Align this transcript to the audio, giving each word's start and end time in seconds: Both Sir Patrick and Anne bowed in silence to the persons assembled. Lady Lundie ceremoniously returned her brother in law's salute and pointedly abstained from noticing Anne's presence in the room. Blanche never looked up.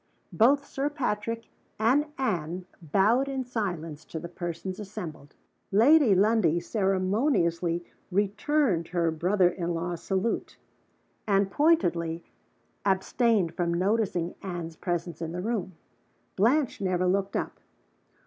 Both 0.33 0.65
Sir 0.65 0.89
Patrick 0.89 1.45
and 1.77 2.07
Anne 2.17 2.65
bowed 2.81 3.29
in 3.29 3.43
silence 3.43 4.03
to 4.05 4.19
the 4.19 4.27
persons 4.27 4.79
assembled. 4.79 5.35
Lady 5.71 6.15
Lundie 6.15 6.59
ceremoniously 6.59 7.85
returned 8.11 8.87
her 8.87 9.11
brother 9.11 9.49
in 9.49 9.75
law's 9.75 10.01
salute 10.01 10.57
and 11.27 11.51
pointedly 11.51 12.23
abstained 12.83 13.53
from 13.53 13.75
noticing 13.75 14.33
Anne's 14.41 14.75
presence 14.75 15.21
in 15.21 15.33
the 15.33 15.41
room. 15.43 15.73
Blanche 16.35 16.81
never 16.81 17.05
looked 17.05 17.35
up. 17.35 17.59